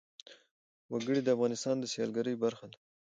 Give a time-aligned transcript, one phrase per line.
[0.91, 2.77] وګړي د افغانستان د سیلګرۍ برخه ده.